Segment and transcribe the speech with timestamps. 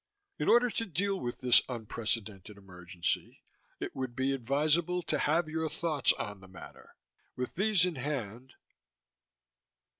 [0.39, 3.43] In order to deal with this unprecedented emergency,
[3.79, 6.95] it would be advisable to have your thoughts on the matter.
[7.35, 8.55] With these in hand....